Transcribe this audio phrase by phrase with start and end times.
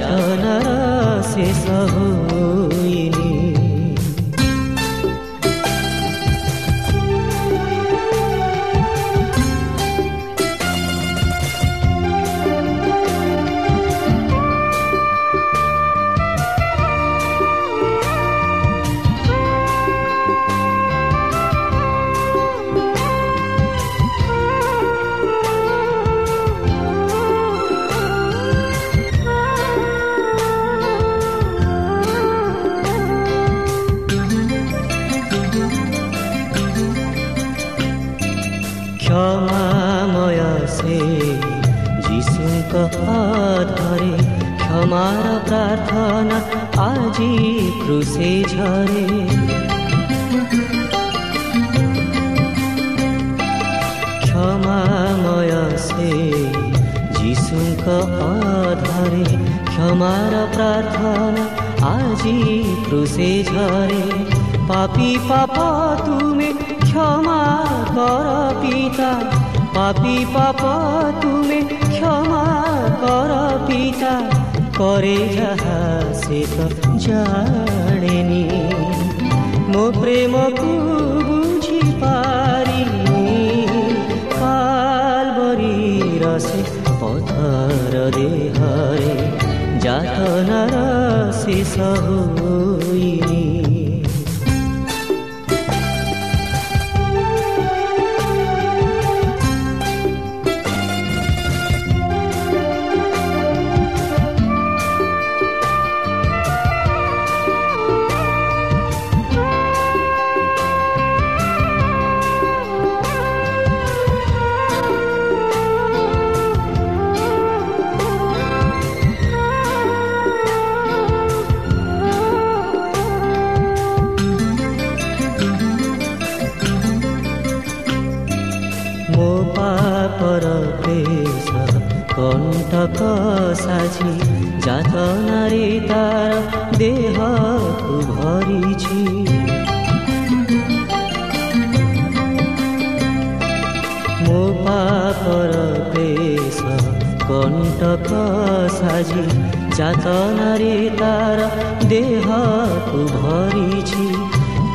[0.00, 2.25] साधनरस्य सहु
[45.46, 46.38] প্রার্থনা
[46.82, 47.32] আজি
[47.84, 49.06] ক্রুশে ঝরে।
[54.22, 56.14] ক্ষমাময় সে
[57.16, 57.86] যিশুଙ୍କ
[58.28, 59.24] আধারে
[59.64, 61.44] ক্ষমার প্রার্থনা
[61.94, 62.38] আজি
[62.88, 64.04] ক্রুশে ঝরে।
[64.68, 65.54] পাপি পাপ,
[66.06, 67.42] তুমি ক্ষমা
[67.94, 68.26] কর
[68.60, 69.10] পিতা।
[69.74, 70.60] পাপি পাপ,
[71.22, 71.60] তুমি
[71.92, 72.46] ক্ষমা
[73.00, 73.30] কর
[73.66, 74.45] পিতা।
[74.78, 75.80] করে যাহা
[76.22, 76.66] সে তো
[77.04, 78.44] জানেনি
[79.72, 80.72] মো প্রেমকু
[81.28, 83.26] বুঝি পারিনি
[84.34, 85.78] কাল বরি
[86.22, 86.62] রসে
[87.00, 89.14] পথর দেহরে
[89.84, 90.76] যাতনার
[91.36, 93.45] पथरहरे जारसि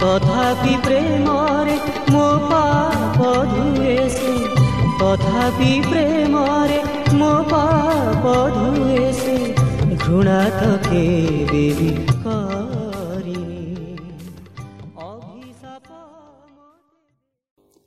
[0.02, 1.74] ତଥାପି ପ୍ରେମରେ
[2.14, 4.32] ମୋ ପାପ ଧୁଏ ସେ
[5.02, 6.80] ତଥାପି ପ୍ରେମରେ
[7.20, 9.36] ମୋ ପାପ ଧୁଏ ସେ
[9.98, 11.90] ଘୃଣା ତ କେବେ ବି
[12.24, 14.08] କରିନି
[15.04, 15.90] ଅଭିଶାପ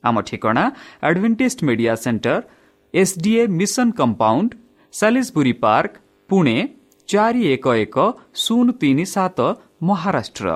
[0.03, 0.63] ଆମ ଠିକଣା
[1.09, 2.39] Adventist media centre
[2.93, 4.49] SDA mission compound
[4.93, 5.93] Salisbury park
[6.29, 6.55] Pune
[7.09, 8.07] ଚାରି ଏକ ଏକ
[8.43, 9.39] ଶୂନ ତିନି ସାତ
[9.89, 10.55] Maharashtra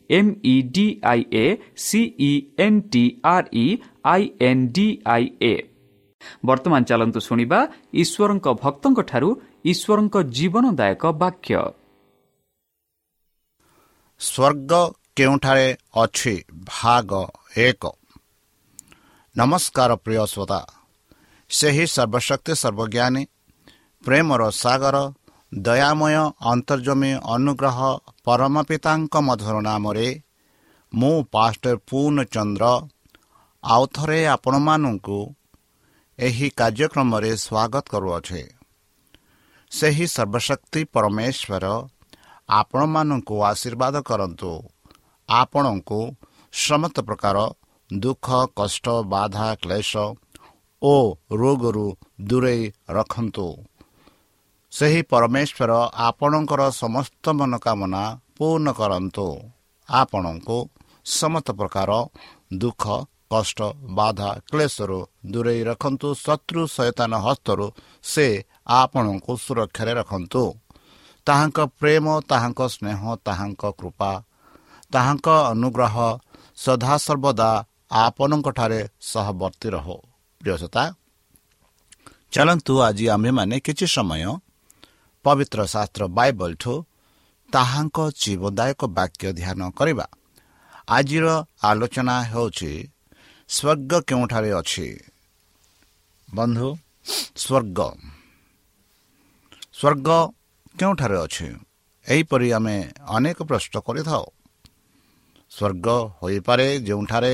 [0.11, 1.45] M E D I A
[1.77, 3.67] C E N T R E
[4.05, 5.53] I N D I A
[6.45, 7.59] ବର୍ତ୍ତମାନ ଚାଲନ୍ତୁ ଶୁଣିବା
[7.93, 9.29] ଈଶ୍ୱରଙ୍କ ଭକ୍ତଙ୍କଠାରୁ
[9.65, 11.55] ଈଶ୍ୱରଙ୍କ ଜୀବନଦାୟକ ବାକ୍ୟ
[14.21, 14.71] ସ୍ୱର୍ଗ
[15.15, 16.35] କେଉଁଠାରେ ଅଛି?
[16.65, 17.11] ଭାଗ
[17.57, 17.83] ଏକ।
[19.35, 20.59] ନମସ୍କାର ପ୍ରିୟ ଶ୍ରୋତା।
[21.49, 23.23] ସେହି ସର୍ବଶକ୍ତି ସର୍ବଜ୍ଞାନୀ
[24.03, 24.97] ପ୍ରେମର ସାଗର
[25.51, 27.77] ଦୟାମୟ ଅନ୍ତର୍ଜମୀ ଅନୁଗ୍ରହ
[28.23, 30.07] ପରମ ପିତାଙ୍କ ମଧୁର ନାମରେ
[30.93, 32.65] ମୁଁ ପାଷ୍ଟର ପୂର୍ଣ୍ଣଚନ୍ଦ୍ର
[33.63, 35.17] ଆଉ ଥରେ ଆପଣମାନଙ୍କୁ
[36.19, 38.43] ଏହି କାର୍ଯ୍ୟକ୍ରମରେ ସ୍ୱାଗତ କରୁଅଛେ।
[39.71, 41.65] ସେହି ସର୍ବଶକ୍ତି ପରମେଶ୍ୱର
[42.49, 44.51] ଆପଣମାନଙ୍କୁ ଆଶୀର୍ବାଦ କରନ୍ତୁ।
[45.29, 45.99] ଆପଣଙ୍କୁ
[46.53, 47.37] ସମସ୍ତ ପ୍ରକାର
[47.93, 49.91] ଦୁଃଖ କଷ୍ଟ ବାଧା କ୍ଲେଶ
[50.81, 50.95] ଓ
[51.31, 51.87] ରୋଗରୁ
[52.21, 53.47] ଦୂରେଇ ରଖନ୍ତୁ।
[54.71, 55.71] ସେହି ପରମେଶ୍ୱର
[56.07, 58.03] ଆପଣଙ୍କର ସମସ୍ତ ମନୋକାମନା
[58.37, 59.27] ପୂର୍ଣ୍ଣ କରନ୍ତୁ।
[59.89, 60.57] ଆପଣଙ୍କୁ
[61.05, 61.89] ସମସ୍ତ ପ୍ରକାର
[62.61, 62.83] ଦୁଃଖ
[63.31, 63.59] କଷ୍ଟ
[63.97, 64.99] ବାଧା କ୍ଲେଶରୁ
[65.31, 67.65] ଦୂରେଇ ରଖନ୍ତୁ ଶତ୍ରୁ ସଚେତନ ହସ୍ତରୁ
[68.03, 68.27] ସେ
[68.79, 70.43] ଆପଣଙ୍କୁ ସୁରକ୍ଷାରେ ରଖନ୍ତୁ।
[71.27, 74.11] ତାହାଙ୍କ ପ୍ରେମ ତାହାଙ୍କ ସ୍ନେହ ତାହାଙ୍କ କୃପା
[74.93, 75.95] ତାହାଙ୍କ ଅନୁଗ୍ରହ
[76.57, 77.49] ସଦାସର୍ବଦା
[78.03, 78.81] ଆପଣଙ୍କଠାରେ
[79.11, 79.87] ସହବର୍ତ୍ତୀ ରହ।
[80.41, 80.83] ପ୍ରିୟସତା
[82.33, 84.23] ଚାଲନ୍ତୁ ଆଜି ଆମ୍ଭେମାନେ କିଛି ସମୟ
[85.23, 86.73] ପବିତ୍ର ଶାସ୍ତ୍ର ବାଇବଲଠୁ
[87.53, 90.05] ତାହାଙ୍କ ଜୀବଦାୟକ ବାକ୍ୟ ଧ୍ୟାନ କରିବା।
[90.87, 91.25] ଆଜିର
[91.63, 92.71] ଆଲୋଚନା ହେଉଛି
[93.49, 94.87] ସ୍ୱର୍ଗ କେଉଁଠାରେ ଅଛି?
[96.35, 96.69] ବନ୍ଧୁ
[97.37, 97.79] ସ୍ୱର୍ଗ।
[99.73, 100.09] ସ୍ୱର୍ଗ
[100.79, 101.47] କେଉଁଠାରେ ଅଛି?
[102.07, 102.77] ଏହିପରି ଆମେ
[103.07, 104.25] ଅନେକ ପ୍ରଶ୍ନ କରିଥାଉ।
[105.51, 105.87] ସ୍ୱର୍ଗ
[106.21, 107.33] ହୋଇପାରେ ଯେଉଁଠାରେ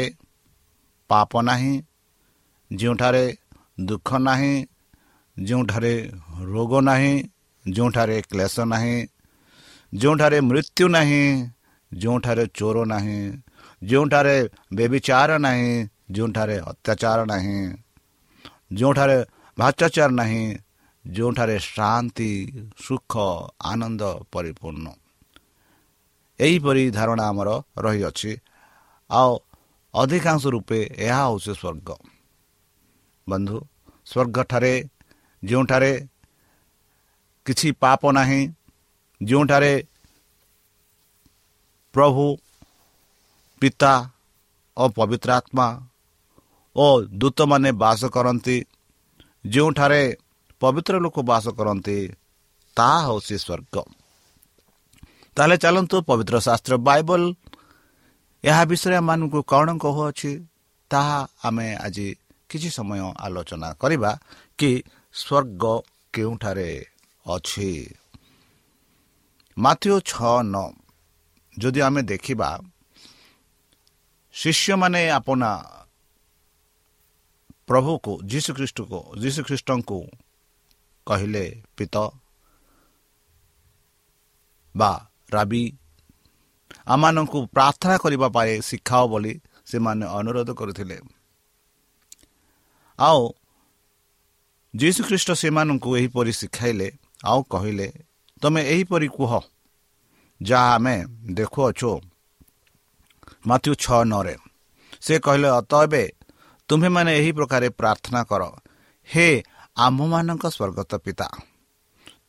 [1.10, 1.74] ପାପ ନାହିଁ
[2.72, 3.26] ଯେଉଁଠାରେ
[3.82, 4.66] ଦୁଃଖ ନାହିଁ
[5.38, 5.94] ଯେଉଁଠାରେ
[6.42, 7.14] ରୋଗ ନାହିଁ
[7.74, 9.08] ଯେଉଁଠାରେ କ୍ଲେଶ ନାହିଁ
[9.94, 11.50] ଯେଉଁଠାରେ ମୃତ୍ୟୁ ନାହିଁ
[11.94, 13.38] ଯେଉଁଠାରେ ଚୋର ନାହିଁ
[13.84, 17.60] ଯେଉଁଠାରେ ବେବିଚାର ନାହିଁ ଯେଉଁଠାରେ ଅତ୍ୟାଚାର ନାହିଁ
[18.74, 19.18] ଯେଉଁଠାରେ
[19.58, 20.58] ଭ୍ରଷ୍ଟାଚାର ନାହିଁ
[21.08, 22.32] ଯେଉଁଠାରେ ଶାନ୍ତି
[22.78, 23.14] ସୁଖ
[23.64, 24.88] ଆନନ୍ଦ ପରିପୂର୍ଣ୍ଣ।
[26.40, 27.50] ଏହିପରି ଧାରଣା ଆମର
[27.80, 28.38] ରହିଅଛି।
[29.12, 29.40] ଆଉ
[29.94, 31.90] ଅଧିକାଂଶ ରୂପେ ଏହା ହେଉଛି ସ୍ୱର୍ଗ।
[33.30, 33.58] ବନ୍ଧୁ
[34.06, 34.74] ସ୍ୱର୍ଗଠାରେ
[35.44, 36.08] ଯେଉଁଠାରେ
[37.48, 38.42] କିଛି ପାପ ନାହିଁ
[39.22, 39.74] ଯେଉଁଠାରେ
[41.94, 42.26] ପ୍ରଭୁ
[43.62, 43.94] ପିତା
[44.78, 45.68] ଓ ପବିତ୍ର ଆତ୍ମା
[46.76, 46.88] ଓ
[47.22, 48.58] ଦୂତମାନେ ବାସ କରନ୍ତି
[49.46, 50.02] ଯେଉଁଠାରେ
[50.62, 51.98] ପବିତ୍ର ଲୋକ ବାସ କରନ୍ତି
[52.78, 53.76] ତାହା ହେଉଛି ସ୍ୱର୍ଗ।
[55.38, 57.24] ତାହେଲେ ଚାଲନ୍ତୁ ପବିତ୍ର ଶାସ୍ତ୍ର ବାଇବଲ
[58.44, 60.32] ଏହା ବିଷୟରେ ଆମମାନଙ୍କୁ କ'ଣ କହୁଅଛି
[60.92, 62.08] ତାହା ଆମେ ଆଜି
[62.50, 64.12] କିଛି ସମୟ ଆଲୋଚନା କରିବା
[64.60, 64.72] କି
[65.14, 65.64] ସ୍ୱର୍ଗ
[66.14, 66.70] କେଉଁଠାରେ?
[67.28, 67.72] ଅଛି।
[69.58, 70.68] ମାଥ୍ୟୁ ଛଅ ନଅ
[71.58, 72.50] ଯଦି ଆମେ ଦେଖିବା
[74.36, 75.52] ଶିଷ୍ୟମାନେ ଆପଣା
[77.68, 80.00] ପ୍ରଭୁକୁ ଯୀଶୁଖ୍ରୀଷ୍ଟକୁ ଯୀଶୁଖ୍ରୀଷ୍ଟଙ୍କୁ
[81.08, 81.46] କହିଲେ
[81.78, 81.96] ପିତ
[84.76, 84.92] ବା
[85.34, 85.64] ରାବି
[86.88, 89.34] ଆମମାନଙ୍କୁ ପ୍ରାର୍ଥନା କରିବା ପାଇଁ ଶିଖାଅ ବୋଲି
[89.68, 90.98] ସେମାନେ ଅନୁରୋଧ କରିଥିଲେ।
[93.00, 93.22] ଆଉ
[94.74, 96.88] ଯୀଶୁଖ୍ରୀଷ୍ଟ ସେମାନଙ୍କୁ ଏହିପରି ଶିଖାଇଲେ
[97.24, 97.88] ଆଉ କହିଲେ
[98.42, 99.32] ତୁମେ ଏହିପରି କୁହ
[100.42, 100.96] ଯାହା ଆମେ
[101.34, 101.92] ଦେଖୁଅଛୁ
[103.48, 104.36] ମାଥ୍ୟୁ ଛଅ ନରେ
[105.02, 106.04] ସେ କହିଲେ ଅତ ଏବେ
[106.70, 108.44] ତୁମ୍ଭେମାନେ ଏହି ପ୍ରକାର ପ୍ରାର୍ଥନା କର
[109.10, 109.44] ହେ
[109.78, 111.28] ଆମ୍ଭମାନଙ୍କ ସ୍ୱର୍ଗତ ପିତା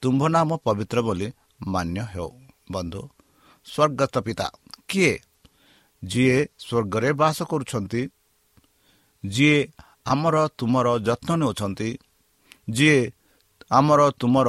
[0.03, 1.29] ତୁମ୍ଭ ନାମ ପବିତ୍ର ବୋଲି
[1.67, 2.31] ମାନ୍ୟ ହେଉ
[2.73, 3.03] ବନ୍ଧୁ
[3.67, 4.47] ସ୍ୱର୍ଗତ ପିତା
[4.89, 5.19] କିଏ?
[6.05, 8.09] ଯିଏ ସ୍ୱର୍ଗରେ ବାସ କରୁଛନ୍ତି
[9.27, 9.59] ଯିଏ
[10.07, 11.99] ଆମର ତୁମର ଯତ୍ନ ନେଉଛନ୍ତି
[12.71, 13.11] ଯିଏ
[13.71, 14.49] ଆମର ତୁମର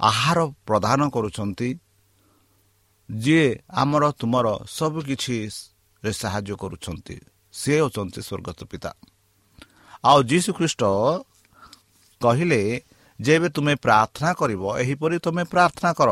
[0.00, 1.68] ଆହାର ପ୍ରଦାନ କରୁଛନ୍ତି
[3.08, 3.48] ଯିଏ
[3.82, 7.16] ଆମର ତୁମର ସବୁକିଛିରେ ସାହାଯ୍ୟ କରୁଛନ୍ତି
[7.54, 8.90] ସେ ହେଉଛନ୍ତି ସ୍ୱର୍ଗତ ପିତା।
[10.04, 10.82] ଆଉ ଯୀଶୁ ଖ୍ରୀଷ୍ଟ
[12.20, 12.60] କହିଲେ
[13.18, 16.10] ଯେବେ ତୁମେ ପ୍ରାର୍ଥନା କରିବ ଏହିପରି ତୁମେ ପ୍ରାର୍ଥନା କର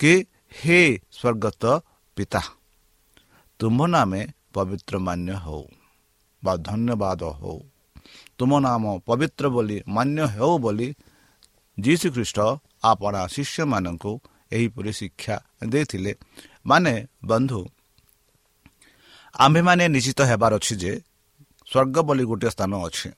[0.00, 0.12] କି
[0.58, 0.80] ହେ
[1.18, 1.64] ସ୍ୱର୍ଗତ
[2.16, 2.42] ପିତା
[3.60, 4.20] ତୁମ୍ଭ ନାମେ
[4.54, 5.64] ପବିତ୍ର ମାନ୍ୟ ହେଉ
[6.42, 7.58] ବା ଧନ୍ୟବାଦ ହେଉ।
[8.38, 10.88] ତୁମ ନାମ ପବିତ୍ର ବୋଲି ମାନ୍ୟ ହେଉ ବୋଲି
[11.78, 12.38] ଯୀଶୁ ଖ୍ରୀଷ୍ଟ
[12.84, 14.12] ଆପଣା ଶିଷ୍ୟମାନଙ୍କୁ
[14.52, 15.36] ଏହିପରି ଶିକ୍ଷା
[15.68, 16.12] ଦେଇଥିଲେ।
[16.66, 17.60] ମାନେ ବନ୍ଧୁ
[19.34, 20.92] ଆମ୍ଭେମାନେ ନିଶ୍ଚିତ ହେବାର ଅଛି ଯେ
[21.68, 23.08] ସ୍ୱର୍ଗ ବୋଲି ଗୋଟିଏ ସ୍ଥାନ ଅଛି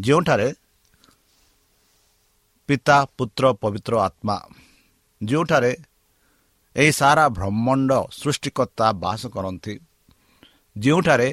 [0.00, 0.48] ଯେଉଁଠାରେ
[2.68, 4.36] ପିତା ପୁତ୍ର ପବିତ୍ର ଆତ୍ମା
[5.20, 5.72] ଯେଉଁଠାରେ
[6.76, 7.90] ଏହି ସାରା ବ୍ରହ୍ମାଣ୍ଡ
[8.20, 9.74] ସୃଷ୍ଟିକର୍ତ୍ତା ବାସ କରନ୍ତି
[10.76, 11.28] ଯେଉଁଠାରେ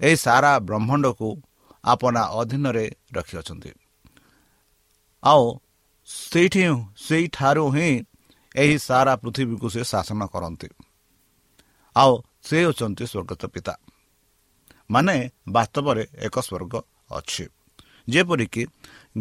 [0.00, 1.28] ଏହି ସାରା ବ୍ରହ୍ମାଣ୍ଡକୁ
[1.84, 2.84] ଆପଣା ଅଧୀନରେ
[3.16, 3.70] ରଖିଅଛନ୍ତି।
[5.22, 5.44] ଆଉ
[6.08, 6.62] ସେଇଠି
[6.98, 7.90] ସେଇଠାରୁ ହିଁ
[8.54, 10.68] ଏହି ସାରା ପୃଥିବୀକୁ ସେ ଶାସନ କରନ୍ତି
[11.96, 12.12] ଆଉ
[12.42, 13.74] ସେ ହେଉଛନ୍ତି ସ୍ୱର୍ଗତ ପିତା
[14.90, 15.16] ମାନେ
[15.48, 16.74] ବାସ୍ତବରେ ଏକ ସ୍ୱର୍ଗ
[17.10, 17.44] ଅଛି
[18.08, 18.62] ଯେପରିକି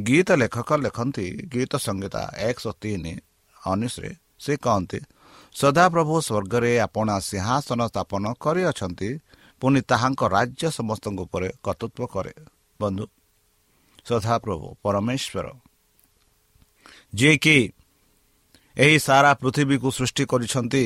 [0.03, 3.13] ଗୀତ ଲେଖକ ଲେଖନ୍ତି ଗୀତ ସଂହିତା ଏକଶହ ତିନି
[3.57, 4.99] ଉଣେଇଶରେ ସେ କହନ୍ତି
[5.55, 9.09] ସଦାପ୍ରଭୁ ସ୍ୱର୍ଗରେ ଆପଣା ସିଂହାସନ ସ୍ଥାପନ କରିଅଛନ୍ତି
[9.61, 12.33] ପୁଣି ତାହାଙ୍କ ରାଜ୍ୟ ସମସ୍ତଙ୍କ ଉପରେ କର୍ତ୍ତୃତ୍ୱ କରେ
[12.79, 13.05] ବନ୍ଧୁ
[14.07, 15.47] ସଦାପ୍ରଭୁ ପରମେଶ୍ୱର
[17.13, 17.59] ଯିଏକି
[18.77, 20.83] ଏହି ସାରା ପୃଥିବୀକୁ ସୃଷ୍ଟି କରିଛନ୍ତି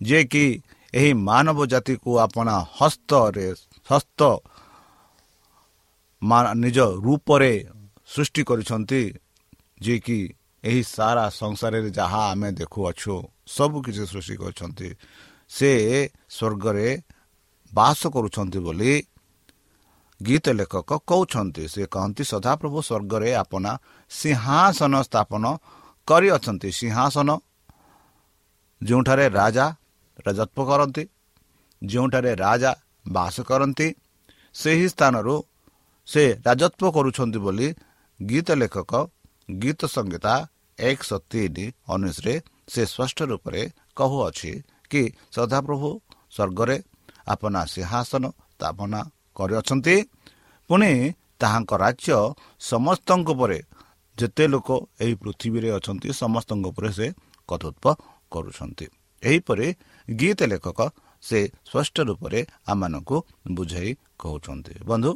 [0.00, 0.46] ଯିଏକି
[0.92, 3.46] ଏହି ମାନବ ଜାତିକୁ ଆପଣା ହସ୍ତରେ
[3.88, 4.20] ହସ୍ତ
[6.56, 7.52] ନିଜ ରୂପରେ
[8.06, 9.02] ସୃଷ୍ଟି କରିଛନ୍ତି
[9.80, 10.18] ଯିଏକି
[10.64, 13.14] ଏହି ସାରା ସଂସାରରେ ଯାହା ଆମେ ଦେଖୁଅଛୁ
[13.46, 14.88] ସବୁ କିଛି ସୃଷ୍ଟି କରିଛନ୍ତି
[15.50, 15.70] ସେ
[16.28, 16.88] ସ୍ୱର୍ଗରେ
[17.72, 18.92] ବାସ କରୁଛନ୍ତି ବୋଲି
[20.20, 23.72] ଗୀତ ଲେଖକ କହୁଛନ୍ତି ସେ କହନ୍ତି ସଦାପ୍ରଭୁ ସ୍ୱର୍ଗରେ ଆପଣା
[24.10, 25.44] ସିଂହାସନ ସ୍ଥାପନ
[26.08, 27.28] କରିଅଛନ୍ତି। ସିଂହାସନ
[28.80, 29.66] ଯେଉଁଠାରେ ରାଜା
[30.26, 31.02] ରାଜତ୍ଵ କରନ୍ତି
[31.82, 32.72] ଯେଉଁଠାରେ ରାଜା
[33.06, 33.88] ବାସ କରନ୍ତି
[34.54, 35.34] ସେହି ସ୍ଥାନରୁ
[36.08, 37.68] ସେ ରାଜତ୍ଵ କରୁଛନ୍ତି ବୋଲି
[38.20, 38.92] ଗୀତ ଲେଖକ
[39.48, 40.34] ଗୀତ ସଂହିତା
[40.78, 42.34] ଏକଶହ ତିନି ଉଣେଇଶରେ
[42.72, 43.62] ସେ ସ୍ପଷ୍ଟ ରୂପରେ
[43.96, 44.52] କହୁଅଛି
[44.90, 45.02] କି
[45.36, 45.90] ସଦାପ୍ରଭୁ
[46.36, 46.76] ସ୍ୱର୍ଗରେ
[47.26, 49.00] ଆପଣା ସିଂହାସନ ସ୍ଥାପନା
[49.36, 49.96] କରିଅଛନ୍ତି।
[50.70, 50.90] ପୁଣି
[51.40, 52.16] ତାହାଙ୍କ ରାଜ୍ୟ
[52.70, 53.58] ସମସ୍ତଙ୍କ ଉପରେ
[54.18, 54.68] ଯେତେ ଲୋକ
[55.02, 57.06] ଏହି ପୃଥିବୀରେ ଅଛନ୍ତି ସମସ୍ତଙ୍କ ଉପରେ ସେ
[57.48, 57.98] କର୍ତ୍ତୃତ୍ୱ
[58.32, 58.86] କରୁଛନ୍ତି।
[59.22, 59.66] ଏହିପରି
[60.08, 60.80] ଗୀତ ଲେଖକ
[61.22, 61.38] ସେ
[61.68, 62.40] ସ୍ପଷ୍ଟ ରୂପରେ
[62.72, 63.16] ଆମମାନଙ୍କୁ
[63.56, 63.90] ବୁଝାଇ
[64.20, 65.10] କହୁଛନ୍ତି। ବନ୍ଧୁ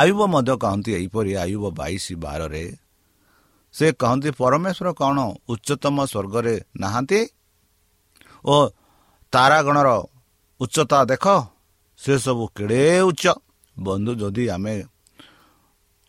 [0.00, 2.64] ଆୟୁବ ମଧ୍ୟ କହନ୍ତି ଏହିପରି ଆୟୁବ ବାଇଶ ବାରରେ
[3.74, 5.18] ସେ କହନ୍ତି ପରମେଶ୍ୱର କ'ଣ
[5.52, 7.20] ଉଚ୍ଚତମ ସ୍ୱର୍ଗରେ ନାହାନ୍ତି?
[8.44, 8.54] ଓ
[9.32, 9.88] ତାରାଗଣର
[10.60, 11.24] ଉଚ୍ଚତା ଦେଖ
[11.98, 13.24] ସେସବୁ କେଡ଼େ ଉଚ୍ଚ?
[13.76, 14.74] ବନ୍ଧୁ ଯଦି ଆମେ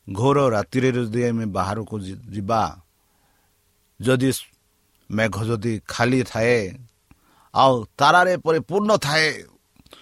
[0.07, 1.95] ଘୋର ରାତିରେ ଯଦି ଆମେ ବାହାରକୁ
[2.33, 2.61] ଯିବା
[3.99, 4.29] ଯଦି
[5.09, 6.59] ମେଘ ଯଦି ଖାଲି ଥାଏ
[7.53, 9.27] ଆଉ ତାରାରେ ପରିପୂର୍ଣ୍ଣ ଥାଏ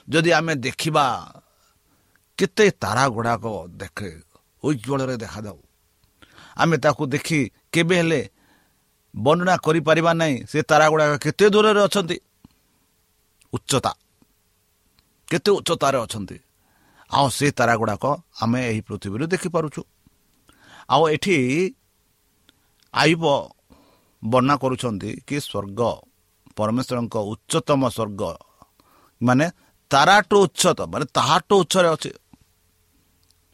[0.09, 1.05] ଯଦି ଆମେ ଦେଖିବା
[2.37, 3.45] କେତେ ତାରା ଗୁଡ଼ାକ
[3.77, 4.09] ଦେଖେ
[4.63, 5.59] ଉଜ୍ଜଳରେ ଦେଖାଯାଉ।
[6.57, 7.39] ଆମେ ତାକୁ ଦେଖି
[7.71, 8.21] କେବେ ହେଲେ
[9.13, 12.17] ବର୍ଣ୍ଣନା କରିପାରିବା ନାହିଁ ସେ ତାରା ଗୁଡ଼ାକ କେତେ ଦୂରରେ ଅଛନ୍ତି?
[13.53, 13.91] ଉଚ୍ଚତା।
[15.33, 16.37] କେତେ ଉଚ୍ଚତାରେ ଅଛନ୍ତି?
[17.11, 18.05] ଆଉ ସେ ତାରା ଗୁଡ଼ାକ
[18.41, 19.81] ଆମେ ଏହି ପୃଥିବୀରୁ ଦେଖିପାରୁଛୁ।
[20.93, 21.37] ଆଉ ଏଠି
[22.93, 23.23] ଆଇବ
[24.23, 25.81] ବର୍ଣ୍ଣନା କରୁଛନ୍ତି କି ସ୍ୱର୍ଗ
[26.57, 28.21] ପରମେଶ୍ୱରଙ୍କ ଉଚ୍ଚତମ ସ୍ୱର୍ଗ
[29.21, 29.45] ମାନେ
[29.91, 32.11] ତାରାଠୁ ଉଚ୍ଚତ ମାନେ ତାହାଠୁ ଉଚ୍ଚରେ ଅଛି।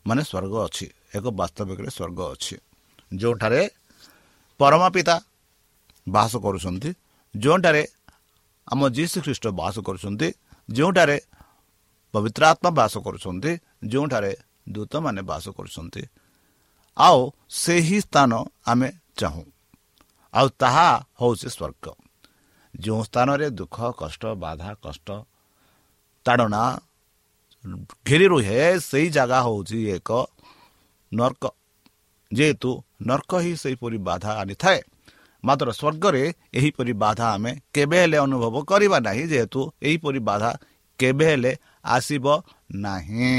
[0.07, 2.55] ମାନେ ସ୍ୱର୍ଗ ଅଛି ଏକ ବାସ୍ତବିକରେ ସ୍ୱର୍ଗ ଅଛି।
[3.19, 3.61] ଯେଉଁଠାରେ
[4.59, 5.15] ପରମା ପିତା
[6.07, 6.89] ବାସ କରୁଛନ୍ତି
[7.35, 7.83] ଯେଉଁଠାରେ
[8.67, 10.27] ଆମ ଯୀଶୁ ଖ୍ରୀଷ୍ଟ ବାସ କରୁଛନ୍ତି
[10.69, 11.17] ଯେଉଁଠାରେ
[12.13, 13.51] ପବିତ୍ର ଆତ୍ମା ବାସ କରୁଛନ୍ତି
[13.91, 14.31] ଯେଉଁଠାରେ
[14.69, 16.03] ଦୂତମାନେ ବାସ କରୁଛନ୍ତି
[16.97, 17.19] ଆଉ
[17.57, 18.31] ସେହି ସ୍ଥାନ
[18.65, 19.45] ଆମେ ଚାହୁଁ
[20.33, 20.89] ଆଉ ତାହା
[21.19, 21.85] ହେଉଛି ସ୍ୱର୍ଗ
[22.73, 25.07] ଯେଉଁ ସ୍ଥାନରେ ଦୁଃଖ କଷ୍ଟ ବାଧା କଷ୍ଟ
[26.25, 26.63] ତାଡ଼ନା
[28.05, 30.09] ଘେରି ରୁହେ ସେଇ ଜାଗା ହେଉଛି ଏକ
[31.11, 31.43] ନର୍କ
[32.31, 34.79] ଯେହେତୁ ନର୍କ ହିଁ ସେହିପରି ବାଧା ଆଣିଥାଏ
[35.43, 36.23] ମାତ୍ର ସ୍ୱର୍ଗରେ
[36.53, 40.51] ଏହିପରି ବାଧା ଆମେ କେବେ ହେଲେ ଅନୁଭବ କରିବା ନାହିଁ ଯେହେତୁ ଏହିପରି ବାଧା
[40.99, 41.51] କେବେ ହେଲେ
[41.89, 42.25] ଆସିବ
[42.77, 43.33] ନାହିଁ।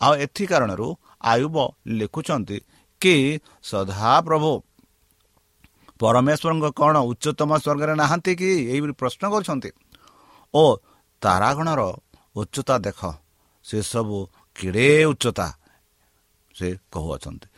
[0.00, 0.86] ଆଉ ଏଥି କାରଣରୁ
[1.22, 1.56] ଆୟୁବ
[1.98, 2.58] ଲେଖୁଛନ୍ତି
[3.00, 3.14] କି
[3.62, 4.52] ସଦାପ୍ରଭୁ
[6.00, 8.50] ପରମେଶ୍ୱରଙ୍କ କ'ଣ ଉଚ୍ଚତମ ସ୍ୱର୍ଗରେ ନାହାନ୍ତି କି?
[8.72, 9.70] ଏହିପରି ପ୍ରଶ୍ନ କରୁଛନ୍ତି।
[10.54, 10.64] ଓ
[11.22, 11.80] ତାରାଗଣର
[12.36, 13.00] ଉଚ୍ଚତା ଦେଖ
[13.64, 14.18] ସେସବୁ
[14.56, 15.46] କିଡ଼େ ଉଚ୍ଚତା
[16.54, 17.48] ସେ କହୁଅଛନ୍ତି।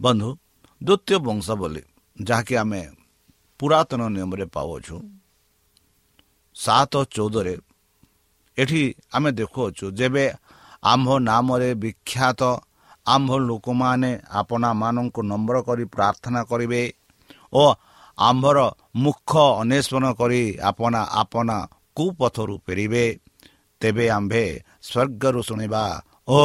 [0.00, 0.28] ବନ୍ଧୁ
[0.80, 1.82] ଦ୍ୱିତୀୟ ବଂଶ ବୋଲି
[2.16, 2.82] ଯାହାକି ଆମେ
[3.60, 4.96] ପୁରାତନ ନିୟମରେ ପାଉଅଛୁ
[6.56, 7.54] ସାତ ଚଉଦରେ
[8.58, 10.24] ଏଠି ଆମେ ଦେଖୁଅଛୁ ଯେବେ
[10.82, 12.40] ଆମ୍ଭ ନାମରେ ବିଖ୍ୟାତ
[13.06, 16.82] ଆମ୍ଭ ଲୋକମାନେ ଆପଣାମାନଙ୍କୁ ନମ୍ର କରି ପ୍ରାର୍ଥନା କରିବେ
[17.52, 17.64] ଓ
[18.18, 18.58] ଆମ୍ଭର
[18.96, 19.30] ମୁଖ
[19.60, 21.56] ଅନ୍ୱେଷଣ କରି ଆପଣା ଆପଣା
[21.96, 23.04] କୁପଥରୁ ଫେରିବେ
[23.80, 24.44] ତେବେ ଆମ୍ଭେ
[24.82, 25.84] ସ୍ୱର୍ଗରୁ ଶୁଣିବା
[26.28, 26.40] ଓ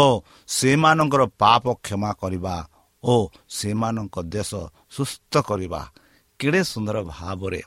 [0.47, 2.55] ସେମାନଙ୍କର ପାପ କ୍ଷମା କରିବା
[3.03, 3.15] ଓ
[3.49, 4.51] ସେମାନଙ୍କ ଦେଶ
[4.91, 5.81] ସୁସ୍ଥ କରିବା।
[6.39, 7.61] କେଡ଼େ ସୁନ୍ଦର ଭାବରେ।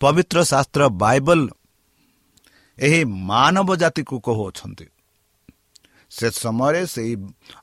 [0.00, 1.40] ପବିତ୍ର ଶାସ୍ତ୍ର ବାଇବଲ
[2.78, 4.86] ଏହି ମାନବ ଜାତିକୁ କହୁଅଛନ୍ତି।
[6.10, 7.14] ସେ ସମୟରେ ସେହି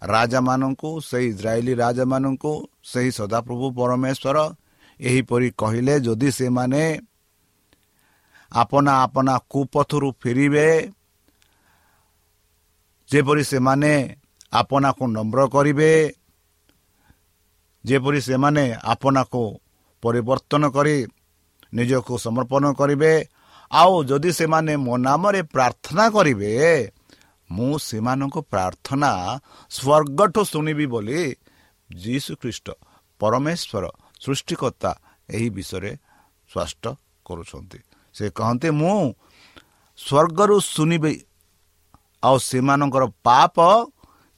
[0.06, 2.52] ରାଜାମାନଙ୍କୁ ସେହି ଇସ୍ରାଏଲି ରାଜାମାନଙ୍କୁ
[2.84, 4.38] ସେହି ସଦାପ୍ରଭୁ ପରମେଶ୍ୱର
[5.00, 6.84] ଏହିପରି କହିଲେ ଯଦି ସେମାନେ
[8.52, 10.68] ଆପନା ଆପନା କୁପଥରୁ ଫେରିବେ
[13.10, 13.94] ଯେପରି ସେମାନେ
[14.54, 15.92] ଆପଣାକୁ ନମ୍ର କରିବେ
[17.84, 19.44] ଯେପରି ସେମାନେ ଆପଣାକୁ
[20.04, 20.98] ପରିବର୍ତ୍ତନ କରି
[21.74, 23.14] ନିଜକୁ ସମର୍ପଣ କରିବେ
[23.74, 26.52] ଆଉ ଯଦି ସେମାନେ ମୋ ନାମରେ ପ୍ରାର୍ଥନା କରିବେ
[27.52, 29.12] ମୁଁ ସେମାନଙ୍କ ପ୍ରାର୍ଥନା
[29.72, 31.22] ସ୍ୱର୍ଗଠୁ ଶୁଣିବି ବୋଲି
[31.90, 32.68] ଯୀଶୁ ଖ୍ରୀଷ୍ଟ
[33.22, 33.84] ପରମେଶ୍ୱର
[34.24, 34.92] ସୃଷ୍ଟିକର୍ତ୍ତା
[35.30, 35.92] ଏହି ବିଷୟରେ
[36.50, 36.84] ସ୍ପଷ୍ଟ
[37.26, 37.80] କରୁଛନ୍ତି।
[38.16, 38.98] ସେ କହନ୍ତି ମୁଁ
[40.00, 41.14] ସ୍ୱର୍ଗରୁ ଶୁଣିବି
[42.24, 43.56] ଆଉ ସେମାନଙ୍କର ପାପ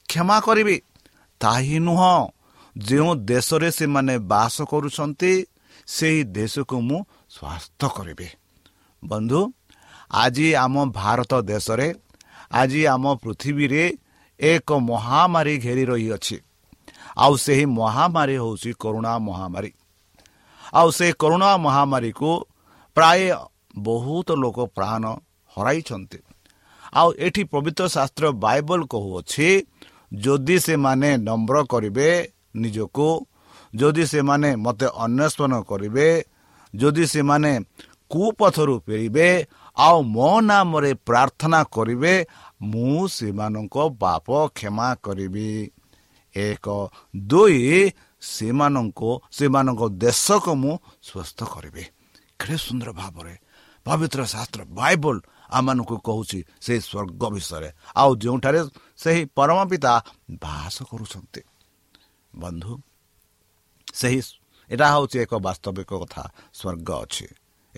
[0.09, 0.77] କ୍ଷମା କରିବି।
[1.41, 2.15] ତାହା ନୁହଁ
[2.75, 5.31] ଯେଉଁ ଦେଶରେ ସେମାନେ ବାସ କରୁଛନ୍ତି
[5.87, 6.99] ସେହି ଦେଶକୁ ମୁଁ
[7.35, 8.27] ସ୍ୱାସ୍ଥ୍ୟ କରିବି।
[9.07, 9.39] ବନ୍ଧୁ
[10.13, 11.87] ଆଜି ଆମ ଭାରତ ଦେଶରେ
[12.51, 13.83] ଆଜି ଆମ ପୃଥିବୀରେ
[14.39, 16.37] ଏକ ମହାମାରୀ ଘେରି ରହିଅଛି।
[17.17, 19.71] ଆଉ ସେହି ମହାମାରୀ ହେଉଛି କରୁଣା ମହାମାରୀ।
[20.73, 22.31] ଆଉ ସେ କରୁଣା ମହାମାରୀକୁ
[22.97, 23.21] ପ୍ରାୟ
[23.79, 25.03] ବହୁତ ଲୋକ ପ୍ରାଣ
[25.57, 26.19] ହରାଇଛନ୍ତି।
[26.93, 29.47] ଆଉ ଏଠି ପବିତ୍ର ଶାସ୍ତ୍ର ବାଇବଲ କହୁଅଛି
[30.15, 32.09] ଯଦି ସେମାନେ ନମ୍ର କରିବେ
[32.55, 33.07] ନିଜକୁ
[33.73, 36.07] ଯଦି ସେମାନେ ମୋତେ ଅନ୍ୱେଷଣ କରିବେ
[36.73, 37.51] ଯଦି ସେମାନେ
[38.09, 39.27] କୁପଥରୁ ଫେରିବେ
[39.77, 42.13] ଆଉ ମୋ ନାମରେ ପ୍ରାର୍ଥନା କରିବେ
[42.61, 45.49] ମୁଁ ସେମାନଙ୍କ ପାପ କ୍ଷମା କରିବି।
[46.35, 46.89] ଏକ
[47.27, 51.83] ଦୁଇ ସେମାନଙ୍କୁ ସେମାନଙ୍କ ଦେଶକୁ ମୁଁ ସୁସ୍ଥ କରିବି।
[52.39, 53.33] କେତେ ସୁନ୍ଦର ଭାବରେ।
[53.85, 55.17] ପବିତ୍ର ଶାସ୍ତ୍ର ବାଇବଲ
[55.49, 58.59] ଆମମାନଙ୍କୁ କହୁଛି ସେହି ସ୍ୱର୍ଗ ବିଷୟରେ। ଆଉ ଯେଉଁଠାରେ
[58.97, 59.93] ସେହି ପରମ ପିତା
[60.41, 61.41] ବାସ କରୁଛନ୍ତି।
[62.35, 62.73] ବନ୍ଧୁ
[63.93, 64.19] ସେହି
[64.71, 67.27] ଏଇଟା ହେଉଛି ଏକ ବାସ୍ତବିକ କଥା। ସ୍ୱର୍ଗ ଅଛି।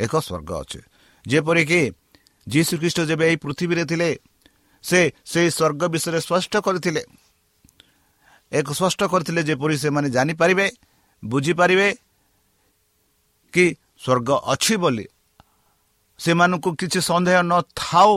[0.03, 0.79] ଏକ ସ୍ୱର୍ଗ ଅଛି।
[1.25, 1.81] ଯେପରିକି
[2.47, 4.09] ଯୀଶୁ ଖ୍ରୀଷ୍ଟ ଯେବେ ଏହି ପୃଥିବୀରେ ଥିଲେ
[4.83, 4.99] ସେ
[5.31, 7.03] ସେହି ସ୍ୱର୍ଗ ବିଷୟରେ ସ୍ପଷ୍ଟ କରିଥିଲେ।
[8.51, 10.67] ଏକ ସ୍ପଷ୍ଟ କରିଥିଲେ ଯେପରି ସେମାନେ ଜାଣିପାରିବେ
[11.23, 11.87] ବୁଝିପାରିବେ
[13.53, 13.65] କି
[14.03, 15.05] ସ୍ୱର୍ଗ ଅଛି ବୋଲି।
[16.19, 18.13] ସେମାନଙ୍କୁ କିଛି ସନ୍ଦେହ ନଥାଉ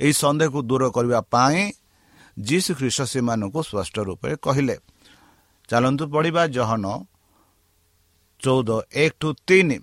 [0.00, 1.60] ଏହି ସନ୍ଦେହକୁ ଦୂର କରିବା ପାଇଁ
[2.38, 4.76] ଯୀଶୁ ଖ୍ରୀଷ୍ଟ ସେମାନଙ୍କୁ ସ୍ପଷ୍ଟ ରୂପରେ କହିଲେ।
[5.68, 6.84] ଚାଲନ୍ତୁ ପଢ଼ିବା ଜହନ
[8.40, 9.78] ଚଉଦ ଏକ ଟୁ ତିନି।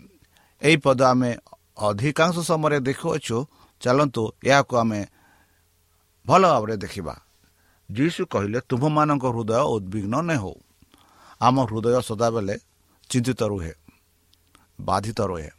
[0.63, 1.31] ଏହି ପଦ ଆମେ
[1.77, 3.37] ଅଧିକାଂଶ ସମୟରେ ଦେଖୁଅଛୁ
[3.81, 5.01] ଚାଲନ୍ତୁ ଏହାକୁ ଆମେ
[6.25, 7.15] ଭଲ ଭାବରେ ଦେଖିବା।
[7.89, 10.55] ଯୀଶୁ କହିଲେ ତୁମମାନଙ୍କ ହୃଦୟ ଉଦ୍ବିଗ୍ନ ନ ହେଉ।
[11.41, 12.55] ଆମ ହୃଦୟ ସଦାବେଳେ
[13.09, 13.73] ଚିନ୍ତିତ ରୁହେ
[14.81, 15.49] ବାଧିତ ରୁହେ।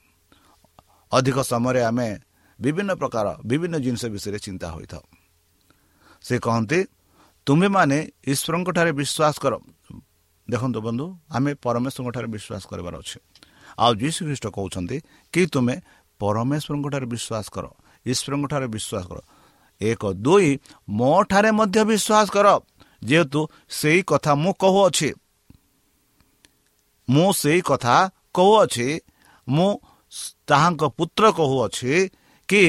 [1.12, 2.08] ଅଧିକ ସମୟରେ ଆମେ
[2.58, 5.04] ବିଭିନ୍ନ ପ୍ରକାର ବିଭିନ୍ନ ଜିନିଷ ବିଷୟରେ ଚିନ୍ତା ହୋଇଥାଉ।
[6.24, 6.80] ସେ କହନ୍ତି
[7.46, 7.98] ତୁମେମାନେ
[8.32, 9.54] ଈଶ୍ୱରଙ୍କଠାରେ ବିଶ୍ୱାସ କର।
[10.48, 13.18] ଦେଖନ୍ତୁ ବନ୍ଧୁ ଆମେ ପରମେଶ୍ୱରଙ୍କଠାରେ ବିଶ୍ୱାସ କରିବାର ଅଛି।
[13.78, 14.96] ଆଉ ଯୀଶୁ ଖ୍ରୀଷ୍ଟ କହୁଛନ୍ତି
[15.34, 15.74] କି ତୁମେ
[16.20, 17.66] ପରମେଶ୍ୱରଙ୍କଠାରେ ବିଶ୍ୱାସ କର
[18.06, 19.18] ଈଶ୍ୱରଙ୍କଠାରେ ବିଶ୍ୱାସ କର।
[19.80, 20.48] ଏକ ଦୁଇ
[20.98, 22.46] ମୋ ଠାରେ ମଧ୍ୟ ବିଶ୍ୱାସ କର
[23.02, 25.10] ଯେହେତୁ ସେଇ କଥା ମୁଁ କହୁଅଛି।
[27.08, 27.96] ମୁଁ ସେଇ କଥା
[28.36, 28.88] କହୁଅଛି
[29.48, 29.70] ମୁଁ
[30.48, 31.92] ତାହାଙ୍କ ପୁତ୍ର କହୁଅଛି
[32.48, 32.62] କି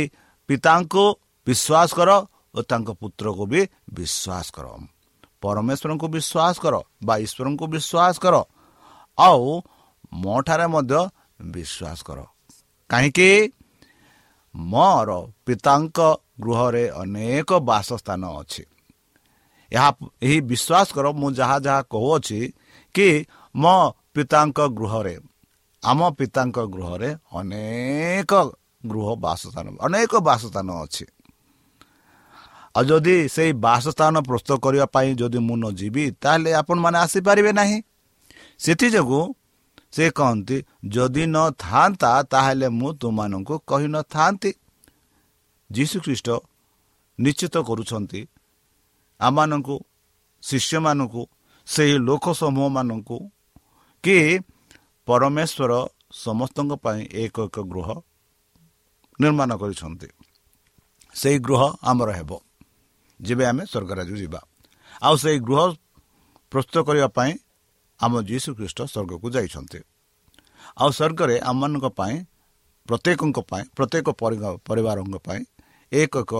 [0.49, 1.05] ପିତାଙ୍କୁ
[1.47, 2.09] ବିଶ୍ୱାସ କର
[2.55, 3.61] ଓ ତାଙ୍କ ପୁତ୍ରକୁ ବି
[3.95, 4.65] ବିଶ୍ୱାସ କର।
[5.41, 8.35] ପରମେଶ୍ୱରଙ୍କୁ ବିଶ୍ୱାସ କର ବା ଈଶ୍ୱରଙ୍କୁ ବିଶ୍ୱାସ କର।
[9.17, 9.43] ଆଉ
[10.15, 10.99] ମୋ ଠାରେ ମଧ୍ୟ
[11.53, 12.19] ବିଶ୍ୱାସ କର।
[12.89, 13.29] କାହିଁକି?
[14.55, 15.09] ମୋର
[15.45, 15.99] ପିତାଙ୍କ
[16.41, 18.63] ଗୃହରେ ଅନେକ ବାସସ୍ଥାନ ଅଛି।
[19.71, 19.89] ଏହା
[20.21, 22.39] ଏହି ବିଶ୍ୱାସ କର ମୁଁ ଯାହା ଯାହା କହୁଅଛି
[22.95, 23.07] କି
[23.55, 23.75] ମୋ
[24.13, 25.15] ପିତାଙ୍କ ଗୃହରେ
[25.83, 28.31] ଆମ ପିତାଙ୍କ ଗୃହରେ ଅନେକ
[28.85, 31.05] ଗୃହ ବାସସ୍ଥାନ ଅନେକ ବାସସ୍ଥାନ ଅଛି।
[32.75, 37.77] ଆଉ ଯଦି ସେଇ ବାସସ୍ଥାନ ପ୍ରସ୍ତୁତ କରିବା ପାଇଁ ଯଦି ମୁଁ ନ ଯିବି ତାହେଲେ ଆପଣମାନେ ଆସିପାରିବେ ନାହିଁ।
[38.59, 39.23] ସେଥିଯୋଗୁଁ
[39.95, 44.51] ସେ କହନ୍ତି ଯଦି ନଥାନ୍ତା ତାହେଲେ ମୁଁ ତୁମମାନଙ୍କୁ କହିନଥାନ୍ତି
[45.71, 46.29] ଯୀଶୁଖ୍ରୀଷ୍ଟ
[47.19, 48.21] ନିଶ୍ଚିତ କରୁଛନ୍ତି
[49.19, 49.75] ଆମମାନଙ୍କୁ
[50.43, 51.21] ଶିଷ୍ୟମାନଙ୍କୁ
[51.67, 53.17] ସେହି ଲୋକ ସମୂହମାନଙ୍କୁ
[54.03, 54.17] କି
[55.07, 55.71] ପରମେଶ୍ୱର
[56.23, 57.89] ସମସ୍ତଙ୍କ ପାଇଁ ଏକ ଏକ ଗୃହ
[59.19, 60.07] ନିର୍ମାଣ କରିଛନ୍ତି।
[61.15, 62.31] ସେହି ଗୃହ ଆମର ହେବ।
[63.19, 64.39] ଯେବେ ଆମେ ସ୍ୱର୍ଗରାଜକୁ ଯିବା।
[65.01, 65.61] ଆଉ ସେହି ଗୃହ
[66.51, 67.31] ପ୍ରସ୍ତୁତ କରିବା ପାଇଁ
[67.99, 69.79] ଆମ ଯୀଶୁ ଖ୍ରୀଷ୍ଟ ସ୍ୱର୍ଗକୁ ଯାଇଛନ୍ତି।
[70.81, 72.15] ଆଉ ସ୍ୱର୍ଗରେ ଆମମାନଙ୍କ ପାଇଁ
[72.89, 74.07] ପ୍ରତ୍ୟେକଙ୍କ ପାଇଁ ପ୍ରତ୍ୟେକ
[74.67, 75.41] ପରିବାରଙ୍କ ପାଇଁ
[75.91, 76.33] ଏକ ଏକ